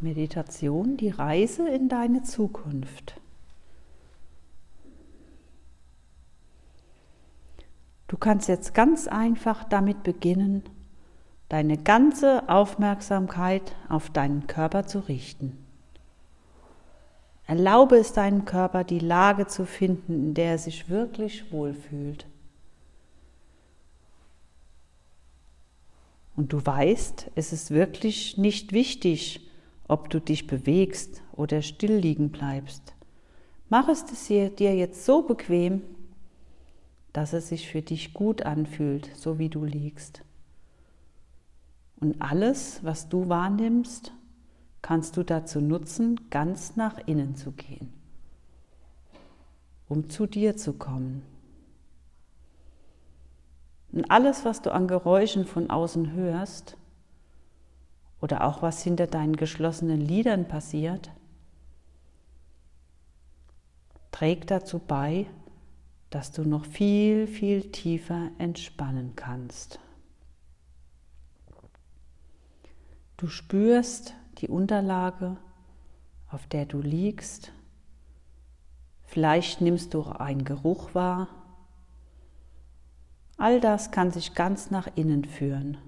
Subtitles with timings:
[0.00, 3.20] Meditation, die Reise in deine Zukunft.
[8.06, 10.62] Du kannst jetzt ganz einfach damit beginnen,
[11.48, 15.58] deine ganze Aufmerksamkeit auf deinen Körper zu richten.
[17.46, 22.26] Erlaube es deinem Körper, die Lage zu finden, in der er sich wirklich wohlfühlt.
[26.36, 29.47] Und du weißt, es ist wirklich nicht wichtig,
[29.88, 32.94] ob du dich bewegst oder still liegen bleibst.
[33.70, 35.82] Mach es dir jetzt so bequem,
[37.12, 40.22] dass es sich für dich gut anfühlt, so wie du liegst.
[42.00, 44.12] Und alles, was du wahrnimmst,
[44.82, 47.92] kannst du dazu nutzen, ganz nach innen zu gehen,
[49.88, 51.22] um zu dir zu kommen.
[53.90, 56.76] Und alles, was du an Geräuschen von außen hörst,
[58.20, 61.10] oder auch was hinter deinen geschlossenen Lidern passiert,
[64.10, 65.26] trägt dazu bei,
[66.10, 69.78] dass du noch viel, viel tiefer entspannen kannst.
[73.16, 75.36] Du spürst die Unterlage,
[76.30, 77.52] auf der du liegst.
[79.04, 81.28] Vielleicht nimmst du einen Geruch wahr.
[83.36, 85.78] All das kann sich ganz nach innen führen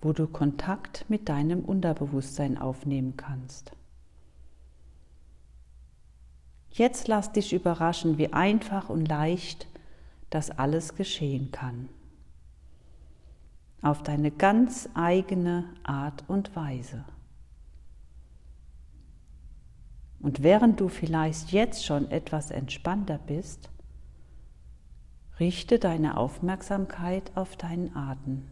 [0.00, 3.72] wo du Kontakt mit deinem Unterbewusstsein aufnehmen kannst.
[6.70, 9.66] Jetzt lass dich überraschen, wie einfach und leicht
[10.30, 11.88] das alles geschehen kann.
[13.82, 17.04] Auf deine ganz eigene Art und Weise.
[20.20, 23.70] Und während du vielleicht jetzt schon etwas entspannter bist,
[25.40, 28.46] richte deine Aufmerksamkeit auf deinen Atem.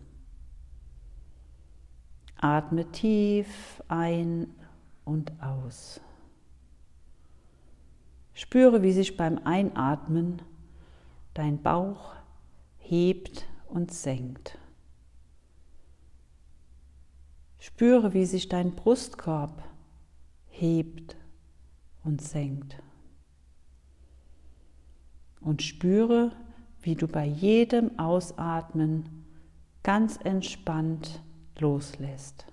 [2.40, 4.54] Atme tief ein
[5.04, 6.00] und aus.
[8.32, 10.40] Spüre, wie sich beim Einatmen
[11.34, 12.14] dein Bauch
[12.78, 14.56] hebt und senkt.
[17.58, 19.62] Spüre, wie sich dein Brustkorb
[20.46, 21.16] hebt
[22.04, 22.80] und senkt.
[25.40, 26.32] Und spüre,
[26.80, 29.24] wie du bei jedem Ausatmen
[29.82, 31.22] ganz entspannt
[31.60, 32.46] loslässt.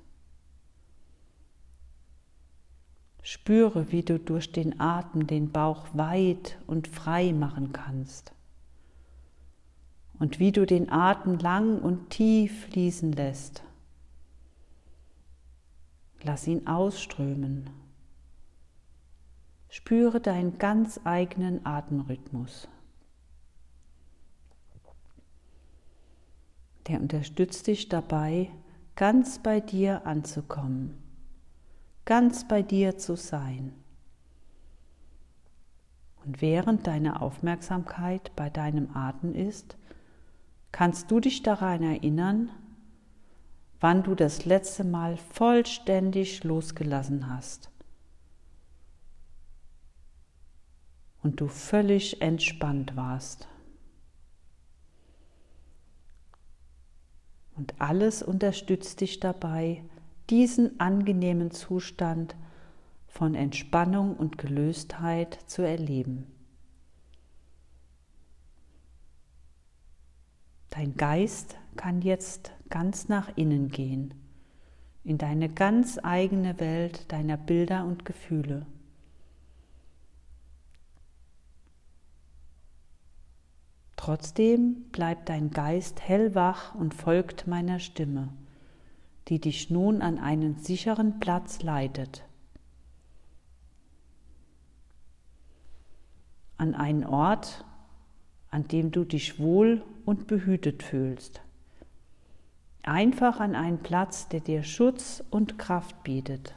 [3.22, 8.36] Spüre, wie du durch den Atem den Bauch weit und frei machen kannst
[10.20, 13.64] und wie du den Atem lang und tief fließen lässt.
[16.22, 17.70] Lass ihn ausströmen.
[19.70, 22.68] Spüre deinen ganz eigenen Atemrhythmus.
[26.88, 28.52] Der unterstützt dich dabei,
[28.96, 30.98] ganz bei dir anzukommen,
[32.06, 33.74] ganz bei dir zu sein.
[36.24, 39.78] Und während deine Aufmerksamkeit bei deinem Atem ist,
[40.72, 42.50] kannst du dich daran erinnern,
[43.80, 47.70] wann du das letzte Mal vollständig losgelassen hast
[51.22, 53.48] und du völlig entspannt warst.
[57.56, 59.84] Und alles unterstützt dich dabei,
[60.30, 62.36] diesen angenehmen Zustand
[63.08, 66.28] von Entspannung und Gelöstheit zu erleben.
[70.70, 74.14] Dein Geist kann jetzt ganz nach innen gehen,
[75.06, 78.66] in deine ganz eigene Welt deiner Bilder und Gefühle.
[84.06, 88.30] Trotzdem bleibt dein Geist hellwach und folgt meiner Stimme,
[89.30, 92.24] die dich nun an einen sicheren Platz leitet.
[96.58, 97.66] An einen Ort,
[98.52, 101.42] an dem du dich wohl und behütet fühlst.
[102.84, 106.54] Einfach an einen Platz, der dir Schutz und Kraft bietet.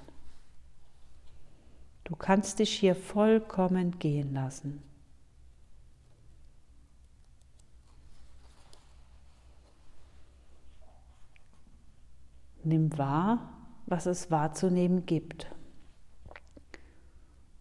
[2.04, 4.82] Du kannst dich hier vollkommen gehen lassen.
[12.68, 13.48] Nimm wahr,
[13.86, 15.46] was es wahrzunehmen gibt.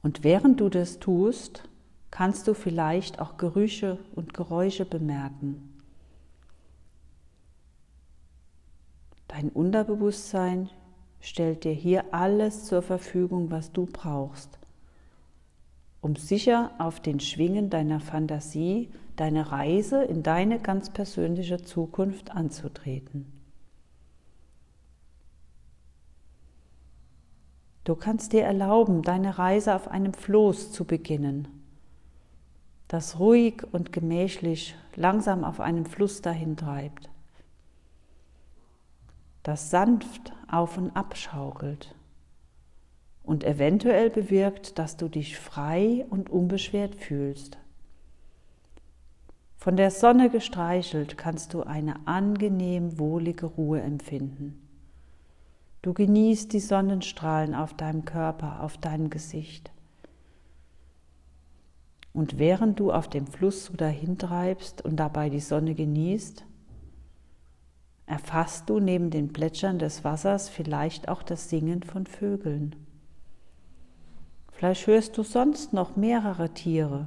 [0.04, 1.64] Und während du das tust,
[2.12, 5.80] kannst du vielleicht auch Gerüche und Geräusche bemerken.
[9.30, 10.70] Dein Unterbewusstsein
[11.22, 14.60] stellt dir hier alles zur Verfügung, was du brauchst,
[16.02, 23.37] um sicher auf den Schwingen deiner Fantasie deine Reise in deine ganz persönliche Zukunft anzutreten.
[27.88, 31.48] Du kannst dir erlauben, deine Reise auf einem Floß zu beginnen,
[32.90, 37.10] das ruhig und gemächlich langsam auf einem Fluss dahin treibt,
[39.42, 41.96] das sanft auf und ab schaukelt
[43.24, 47.58] und eventuell bewirkt, dass du dich frei und unbeschwert fühlst.
[49.56, 54.67] Von der Sonne gestreichelt kannst du eine angenehm wohlige Ruhe empfinden.
[55.88, 59.72] Du genießt die Sonnenstrahlen auf deinem Körper, auf deinem Gesicht.
[62.12, 66.44] Und während du auf dem Fluss so dahintreibst und dabei die Sonne genießt,
[68.06, 72.76] erfasst du neben den Plätschern des Wassers vielleicht auch das Singen von Vögeln.
[74.52, 77.06] Vielleicht hörst du sonst noch mehrere Tiere,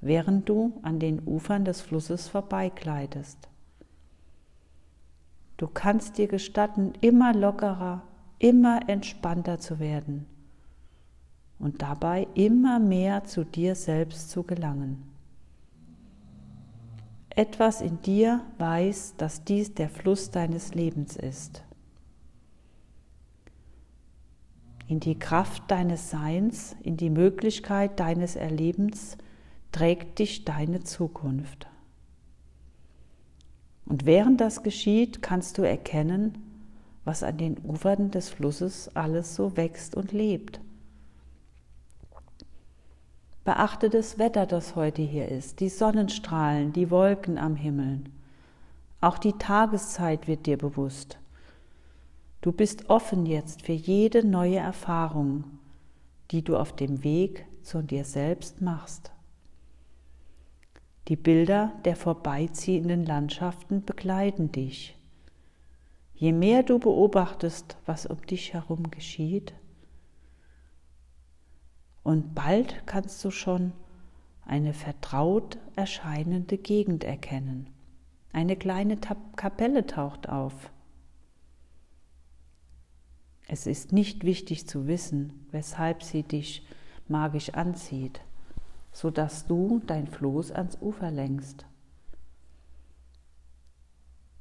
[0.00, 3.50] während du an den Ufern des Flusses vorbeigleitest.
[5.58, 8.02] Du kannst dir gestatten, immer lockerer,
[8.38, 10.24] immer entspannter zu werden
[11.58, 15.02] und dabei immer mehr zu dir selbst zu gelangen.
[17.30, 21.64] Etwas in dir weiß, dass dies der Fluss deines Lebens ist.
[24.86, 29.18] In die Kraft deines Seins, in die Möglichkeit deines Erlebens
[29.72, 31.68] trägt dich deine Zukunft.
[33.88, 36.36] Und während das geschieht, kannst du erkennen,
[37.06, 40.60] was an den Ufern des Flusses alles so wächst und lebt.
[43.44, 48.00] Beachte das Wetter, das heute hier ist, die Sonnenstrahlen, die Wolken am Himmel.
[49.00, 51.16] Auch die Tageszeit wird dir bewusst.
[52.42, 55.44] Du bist offen jetzt für jede neue Erfahrung,
[56.30, 59.12] die du auf dem Weg zu dir selbst machst.
[61.08, 64.94] Die Bilder der vorbeiziehenden Landschaften begleiten dich.
[66.14, 69.54] Je mehr du beobachtest, was um dich herum geschieht,
[72.02, 73.72] und bald kannst du schon
[74.46, 77.68] eine vertraut erscheinende Gegend erkennen.
[78.32, 78.98] Eine kleine
[79.36, 80.70] Kapelle taucht auf.
[83.46, 86.66] Es ist nicht wichtig zu wissen, weshalb sie dich
[87.08, 88.22] magisch anzieht
[88.98, 91.66] so dass du dein Floß ans Ufer lenkst.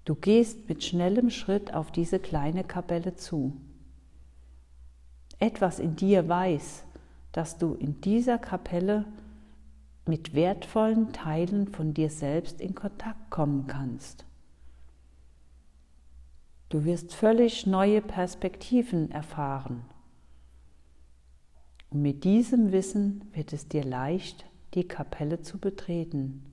[0.04, 3.56] Du gehst mit schnellem Schritt auf diese kleine Kapelle zu.
[5.38, 6.86] Etwas in dir weiß,
[7.34, 9.06] dass du in dieser Kapelle
[10.08, 14.26] mit wertvollen Teilen von dir selbst in Kontakt kommen kannst.
[16.70, 19.84] Du wirst völlig neue Perspektiven erfahren.
[21.92, 26.46] Und mit diesem Wissen wird es dir leicht, die Kapelle zu betreten.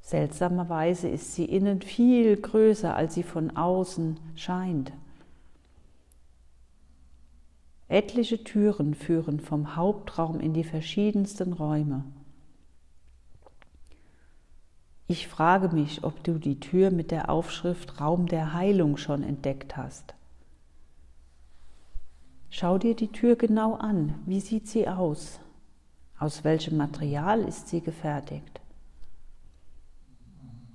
[0.00, 4.92] Seltsamerweise ist sie innen viel größer, als sie von außen scheint.
[7.88, 12.04] Etliche Türen führen vom Hauptraum in die verschiedensten Räume.
[15.06, 19.78] Ich frage mich, ob du die Tür mit der Aufschrift Raum der Heilung schon entdeckt
[19.78, 20.14] hast.
[22.50, 24.14] Schau dir die Tür genau an.
[24.26, 25.40] Wie sieht sie aus?
[26.18, 28.60] Aus welchem Material ist sie gefertigt?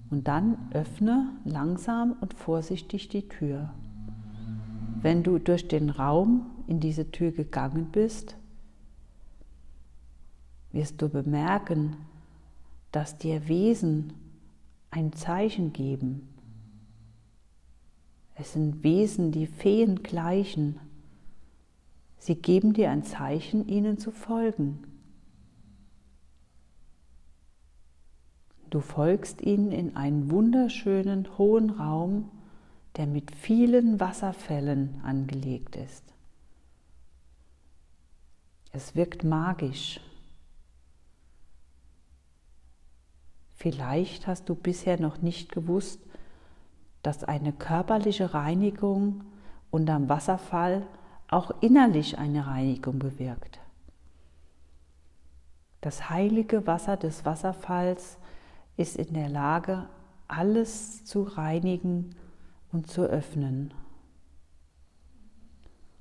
[0.09, 3.73] Und dann öffne langsam und vorsichtig die Tür.
[5.01, 8.37] Wenn du durch den Raum in diese Tür gegangen bist,
[10.71, 11.97] wirst du bemerken,
[12.91, 14.13] dass dir Wesen
[14.91, 16.29] ein Zeichen geben.
[18.35, 20.79] Es sind Wesen, die Feen gleichen
[22.23, 24.81] Sie geben dir ein Zeichen, ihnen zu folgen.
[28.69, 32.31] Du folgst ihnen in einen wunderschönen hohen Raum,
[32.95, 36.05] der mit vielen Wasserfällen angelegt ist.
[38.71, 39.99] Es wirkt magisch.
[43.53, 45.99] Vielleicht hast du bisher noch nicht gewusst,
[47.01, 49.25] dass eine körperliche Reinigung
[49.71, 50.87] unterm Wasserfall
[51.33, 53.59] auch innerlich eine Reinigung bewirkt.
[55.81, 58.17] Das heilige Wasser des Wasserfalls
[58.77, 59.87] ist in der Lage,
[60.27, 62.15] alles zu reinigen
[62.71, 63.73] und zu öffnen.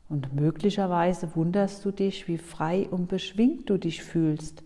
[0.09, 4.63] Und möglicherweise wunderst du dich, wie frei und beschwingt du dich fühlst,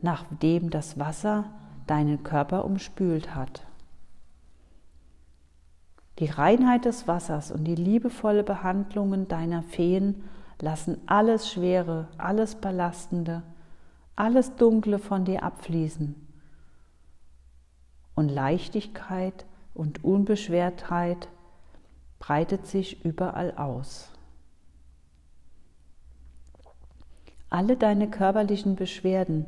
[0.00, 1.50] nachdem das Wasser
[1.86, 3.66] deinen Körper umspült hat.
[6.20, 10.24] Die Reinheit des Wassers und die liebevolle Behandlungen deiner Feen
[10.60, 13.42] lassen alles Schwere, alles Belastende,
[14.14, 16.14] alles Dunkle von dir abfließen.
[18.14, 19.44] Und Leichtigkeit
[19.74, 21.28] und Unbeschwertheit
[22.20, 24.08] breitet sich überall aus.
[27.50, 29.46] Alle deine körperlichen Beschwerden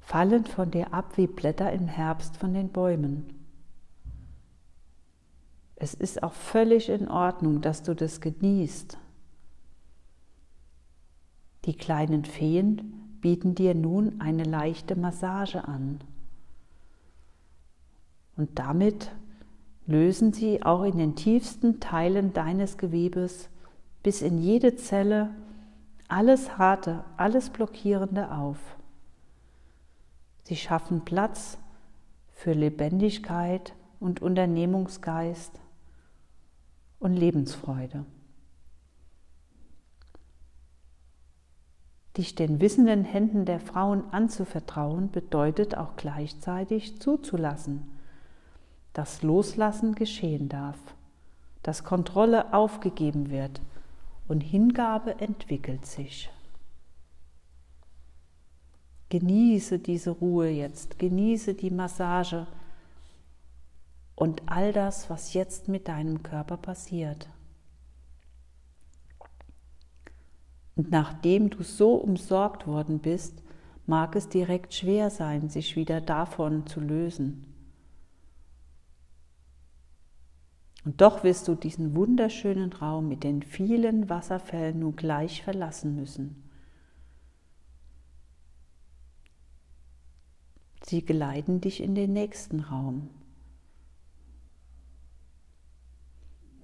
[0.00, 3.41] fallen von dir ab wie Blätter im Herbst von den Bäumen.
[5.82, 8.98] Es ist auch völlig in Ordnung, dass du das genießt.
[11.64, 15.98] Die kleinen Feen bieten dir nun eine leichte Massage an.
[18.36, 19.10] Und damit
[19.84, 23.50] lösen sie auch in den tiefsten Teilen deines Gewebes
[24.04, 25.30] bis in jede Zelle
[26.06, 28.58] alles Harte, alles Blockierende auf.
[30.44, 31.58] Sie schaffen Platz
[32.30, 35.58] für Lebendigkeit und Unternehmungsgeist
[37.02, 38.04] und Lebensfreude.
[42.16, 47.90] Dich den wissenden Händen der Frauen anzuvertrauen, bedeutet auch gleichzeitig zuzulassen,
[48.92, 50.78] dass Loslassen geschehen darf,
[51.62, 53.60] dass Kontrolle aufgegeben wird
[54.28, 56.30] und Hingabe entwickelt sich.
[59.08, 62.46] Genieße diese Ruhe jetzt, genieße die Massage
[64.14, 67.28] und all das, was jetzt mit deinem Körper passiert.
[70.74, 73.42] Und nachdem du so umsorgt worden bist,
[73.86, 77.46] mag es direkt schwer sein, sich wieder davon zu lösen.
[80.84, 86.42] Und doch wirst du diesen wunderschönen Raum mit den vielen Wasserfällen nun gleich verlassen müssen.
[90.84, 93.08] Sie geleiten dich in den nächsten Raum.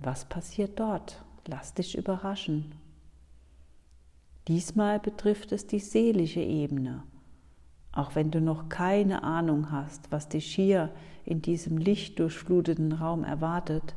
[0.01, 1.23] Was passiert dort?
[1.47, 2.73] Lass dich überraschen.
[4.47, 7.03] Diesmal betrifft es die seelische Ebene.
[7.93, 10.91] Auch wenn du noch keine Ahnung hast, was dich hier
[11.25, 13.95] in diesem lichtdurchfluteten Raum erwartet,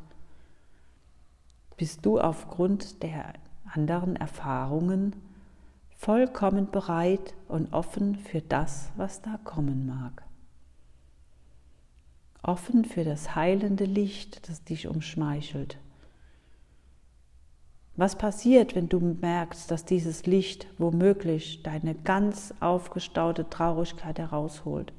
[1.78, 3.34] bist du aufgrund der
[3.74, 5.16] anderen Erfahrungen
[5.96, 10.24] vollkommen bereit und offen für das, was da kommen mag.
[12.44, 15.78] Offen für das heilende Licht, das dich umschmeichelt.
[17.96, 24.94] Was passiert, wenn du merkst, dass dieses Licht womöglich deine ganz aufgestaute Traurigkeit herausholt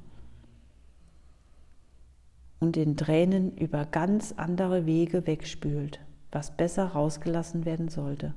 [2.59, 5.99] und in Tränen über ganz andere Wege wegspült?
[6.33, 8.33] was besser rausgelassen werden sollte.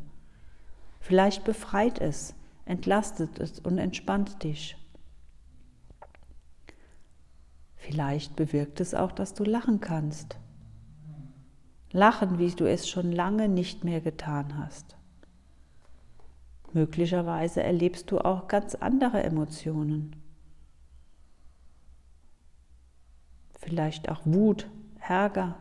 [1.00, 2.34] Vielleicht befreit es,
[2.64, 4.76] entlastet es und entspannt dich.
[7.76, 10.38] Vielleicht bewirkt es auch, dass du lachen kannst.
[11.96, 14.96] Lachen, wie du es schon lange nicht mehr getan hast.
[16.72, 20.14] Möglicherweise erlebst du auch ganz andere Emotionen.
[23.58, 24.68] Vielleicht auch Wut,
[25.00, 25.56] Ärger,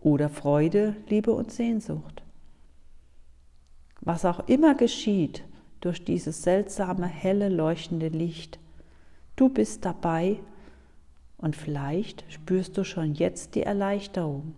[0.00, 2.22] oder Freude, Liebe und Sehnsucht.
[4.00, 5.44] Was auch immer geschieht
[5.80, 8.58] durch dieses seltsame, helle, leuchtende Licht,
[9.36, 10.38] du bist dabei
[11.36, 14.54] und vielleicht spürst du schon jetzt die Erleichterung,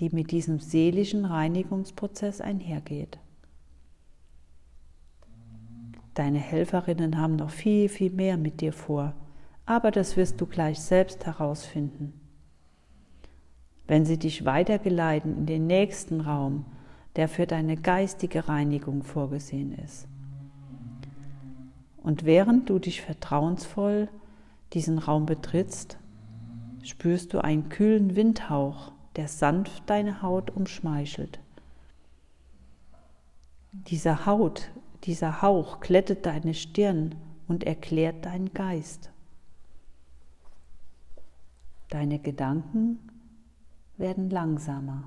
[0.00, 3.18] die mit diesem seelischen Reinigungsprozess einhergeht.
[6.14, 9.14] Deine Helferinnen haben noch viel, viel mehr mit dir vor,
[9.66, 12.20] aber das wirst du gleich selbst herausfinden
[13.90, 16.64] wenn sie dich weitergeleiten in den nächsten Raum,
[17.16, 20.06] der für deine geistige Reinigung vorgesehen ist.
[22.00, 24.08] Und während du dich vertrauensvoll
[24.74, 25.98] diesen Raum betrittst,
[26.84, 31.40] spürst du einen kühlen Windhauch, der sanft deine Haut umschmeichelt.
[33.72, 34.70] Dieser Haut,
[35.04, 39.10] dieser Hauch glättet deine Stirn und erklärt deinen Geist.
[41.90, 42.98] Deine Gedanken
[43.98, 45.04] werden langsamer.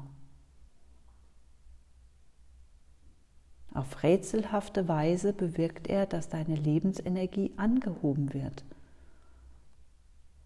[3.74, 8.63] Auf rätselhafte Weise bewirkt er, dass deine Lebensenergie angehoben wird.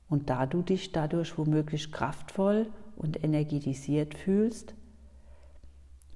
[0.07, 4.75] Und da du dich dadurch womöglich kraftvoll und energetisiert fühlst,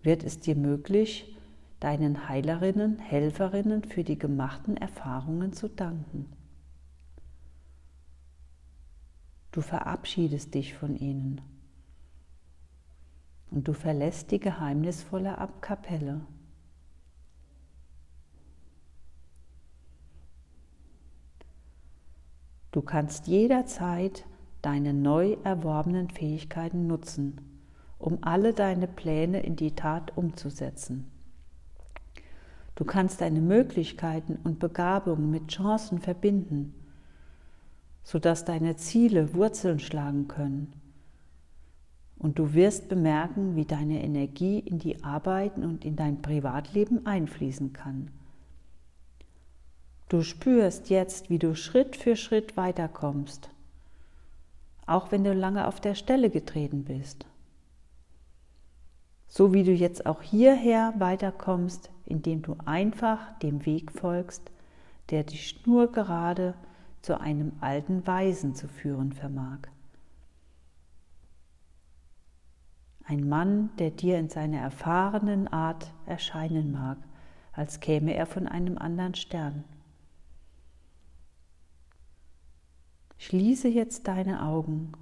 [0.03, 1.37] wird es dir möglich,
[1.79, 6.31] deinen Heilerinnen, Helferinnen für die gemachten Erfahrungen zu danken.
[9.51, 11.41] Du verabschiedest dich von ihnen
[13.49, 16.21] und du verlässt die geheimnisvolle Abkapelle.
[22.71, 24.25] Du kannst jederzeit
[24.61, 27.39] deine neu erworbenen Fähigkeiten nutzen,
[27.99, 31.11] um alle deine Pläne in die Tat umzusetzen.
[32.75, 36.73] Du kannst deine Möglichkeiten und Begabungen mit Chancen verbinden,
[38.03, 40.73] sodass deine Ziele Wurzeln schlagen können
[42.17, 47.71] Und du wirst bemerken, wie deine Energie in die Arbeiten und in dein Privatleben einfließen
[47.71, 48.09] kann.
[50.09, 53.50] Du spürst jetzt, wie du Schritt für Schritt weiterkommst,
[54.91, 57.25] auch wenn du lange auf der Stelle getreten bist.
[59.27, 64.51] So wie du jetzt auch hierher weiterkommst, indem du einfach dem Weg folgst,
[65.09, 66.53] der die Schnur gerade
[67.01, 69.59] zu einem alten Weisen zu führen vermag.
[73.05, 76.97] Ein Mann, der dir in seiner erfahrenen Art erscheinen mag,
[77.53, 79.63] als käme er von einem anderen Stern.
[83.21, 84.93] Schließe jetzt deine Augen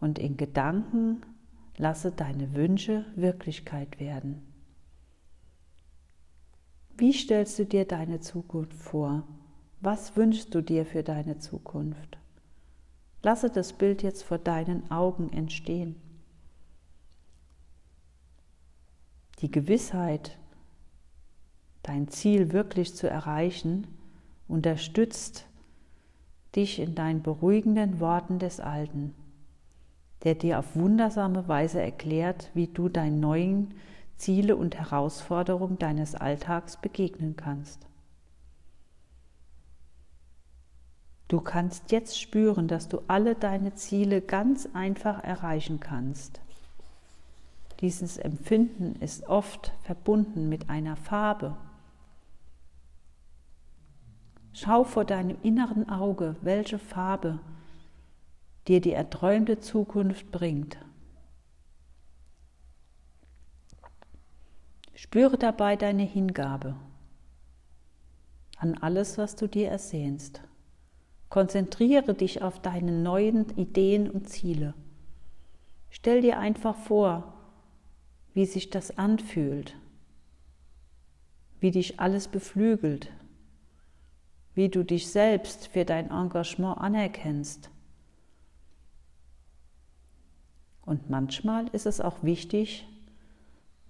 [0.00, 1.20] und in Gedanken
[1.76, 4.40] lasse deine Wünsche Wirklichkeit werden.
[6.96, 9.24] Wie stellst du dir deine Zukunft vor?
[9.82, 12.16] Was wünschst du dir für deine Zukunft?
[13.22, 15.96] Lasse das Bild jetzt vor deinen Augen entstehen.
[19.40, 20.38] Die Gewissheit,
[21.82, 23.86] dein Ziel wirklich zu erreichen,
[24.48, 25.46] unterstützt
[26.54, 29.14] dich in deinen beruhigenden Worten des Alten,
[30.24, 33.74] der dir auf wundersame Weise erklärt, wie du deinen neuen
[34.16, 37.86] Ziele und Herausforderungen deines Alltags begegnen kannst.
[41.28, 46.42] Du kannst jetzt spüren, dass du alle deine Ziele ganz einfach erreichen kannst.
[47.80, 51.56] Dieses Empfinden ist oft verbunden mit einer Farbe.
[54.54, 57.40] Schau vor deinem inneren Auge, welche Farbe
[58.68, 60.78] dir die erträumte Zukunft bringt.
[64.94, 66.76] Spüre dabei deine Hingabe
[68.56, 70.40] an alles, was du dir ersehnst.
[71.28, 74.74] Konzentriere dich auf deine neuen Ideen und Ziele.
[75.90, 77.34] Stell dir einfach vor,
[78.34, 79.76] wie sich das anfühlt,
[81.58, 83.10] wie dich alles beflügelt,
[84.54, 87.70] wie du dich selbst für dein Engagement anerkennst.
[90.84, 92.86] Und manchmal ist es auch wichtig,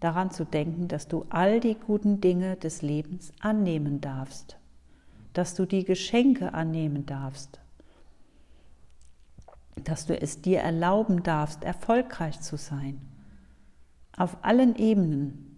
[0.01, 4.57] daran zu denken, dass du all die guten Dinge des Lebens annehmen darfst,
[5.33, 7.61] dass du die Geschenke annehmen darfst,
[9.85, 13.01] dass du es dir erlauben darfst, erfolgreich zu sein,
[14.17, 15.52] auf allen Ebenen.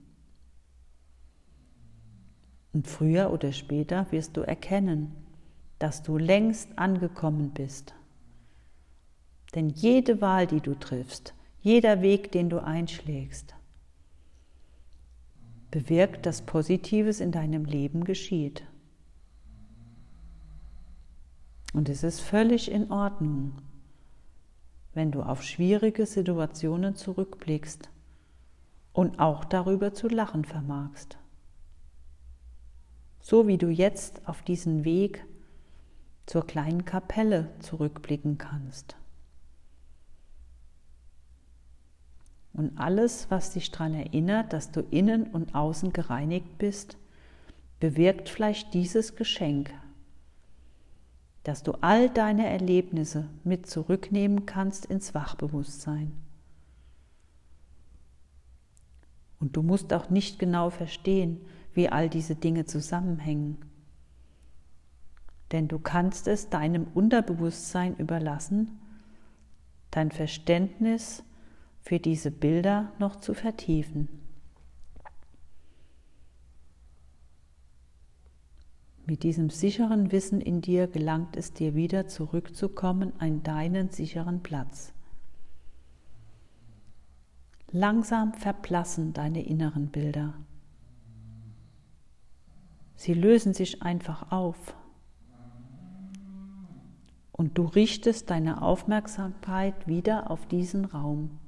[2.74, 5.14] Und früher oder später wirst du erkennen,
[5.78, 7.94] dass du längst angekommen bist.
[9.54, 13.54] Denn jede Wahl, die du triffst, jeder Weg, den du einschlägst,
[15.70, 18.64] bewirkt, dass Positives in deinem Leben geschieht.
[21.72, 23.52] Und es ist völlig in Ordnung,
[24.94, 27.88] wenn du auf schwierige Situationen zurückblickst
[28.92, 31.18] und auch darüber zu lachen vermagst.
[33.24, 35.24] So wie du jetzt auf diesen Weg
[36.26, 38.96] zur kleinen Kapelle zurückblicken kannst.
[42.52, 46.98] Und alles, was dich daran erinnert, dass du innen und außen gereinigt bist,
[47.80, 49.72] bewirkt vielleicht dieses Geschenk,
[51.44, 56.12] dass du all deine Erlebnisse mit zurücknehmen kannst ins Wachbewusstsein.
[59.40, 61.40] Und du musst auch nicht genau verstehen,
[61.74, 63.58] wie all diese Dinge zusammenhängen.
[65.52, 68.78] Denn du kannst es deinem Unterbewusstsein überlassen,
[69.90, 71.22] dein Verständnis
[71.82, 74.08] für diese Bilder noch zu vertiefen.
[79.06, 84.94] Mit diesem sicheren Wissen in dir gelangt es dir wieder zurückzukommen an deinen sicheren Platz.
[87.70, 90.32] Langsam verblassen deine inneren Bilder.
[92.96, 94.74] Sie lösen sich einfach auf.
[97.32, 101.40] Und du richtest deine Aufmerksamkeit wieder auf diesen Raum.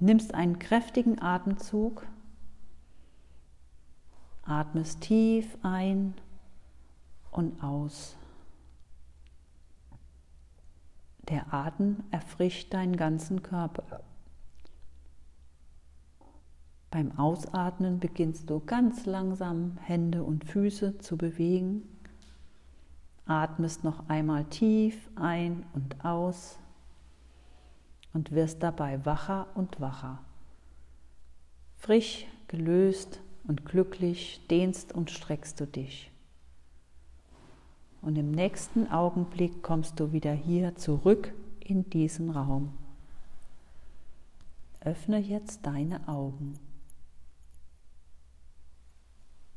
[0.00, 2.06] Nimmst einen kräftigen Atemzug,
[4.42, 6.14] atmest tief ein
[7.30, 8.16] und aus.
[11.28, 14.02] Der Atem erfrischt deinen ganzen Körper.
[16.90, 21.82] Beim Ausatmen beginnst du ganz langsam Hände und Füße zu bewegen.
[23.26, 26.58] Atmest noch einmal tief ein und aus
[28.12, 30.20] und wirst dabei wacher und wacher.
[31.76, 36.10] Frisch, gelöst und glücklich dehnst und streckst du dich.
[38.00, 42.72] Und im nächsten Augenblick kommst du wieder hier zurück in diesem Raum.
[44.80, 46.54] Öffne jetzt deine Augen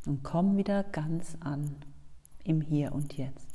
[0.05, 1.75] und komm wieder ganz an
[2.43, 3.48] im Hier und Jetzt.